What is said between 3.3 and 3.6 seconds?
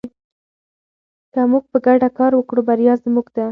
ده.